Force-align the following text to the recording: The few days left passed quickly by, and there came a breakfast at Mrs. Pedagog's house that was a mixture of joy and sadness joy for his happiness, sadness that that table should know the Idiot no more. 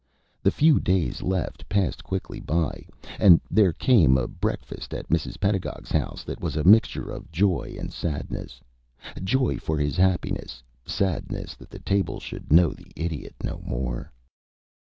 The 0.41 0.49
few 0.49 0.79
days 0.79 1.21
left 1.21 1.69
passed 1.69 2.03
quickly 2.03 2.39
by, 2.39 2.87
and 3.19 3.39
there 3.51 3.71
came 3.71 4.17
a 4.17 4.27
breakfast 4.27 4.95
at 4.95 5.09
Mrs. 5.09 5.39
Pedagog's 5.39 5.91
house 5.91 6.23
that 6.23 6.41
was 6.41 6.55
a 6.55 6.63
mixture 6.63 7.11
of 7.11 7.31
joy 7.31 7.75
and 7.77 7.93
sadness 7.93 8.61
joy 9.23 9.57
for 9.59 9.77
his 9.77 9.97
happiness, 9.97 10.63
sadness 10.87 11.53
that 11.57 11.69
that 11.69 11.85
table 11.85 12.19
should 12.19 12.51
know 12.51 12.69
the 12.71 12.91
Idiot 12.95 13.35
no 13.43 13.61
more. 13.63 14.11